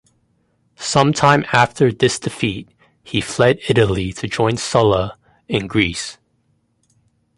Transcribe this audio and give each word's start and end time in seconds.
Sometime 0.79 1.45
after 1.53 1.91
this 1.91 2.17
defeat 2.17 2.67
he 3.03 3.21
fled 3.21 3.59
Italy 3.69 4.11
to 4.13 4.27
join 4.27 4.57
Sulla 4.57 5.15
in 5.47 5.67
Greece. 5.67 6.17